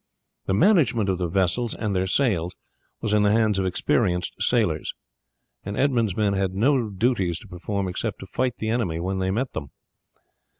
The 0.47 0.55
management 0.55 1.09
of 1.09 1.19
the 1.19 1.27
vessels 1.27 1.75
and 1.75 1.95
their 1.95 2.07
sails 2.07 2.55
was 3.01 3.13
in 3.13 3.21
the 3.21 3.29
hands 3.31 3.59
of 3.59 3.67
experienced 3.67 4.33
sailors, 4.39 4.95
and 5.63 5.77
Edmund's 5.77 6.17
men 6.17 6.33
had 6.33 6.55
no 6.55 6.89
duties 6.89 7.37
to 7.37 7.47
perform 7.47 7.87
except 7.87 8.17
to 8.21 8.25
fight 8.25 8.57
the 8.57 8.69
enemy 8.69 8.99
when 8.99 9.19
they 9.19 9.29
met 9.29 9.53
them. 9.53 9.67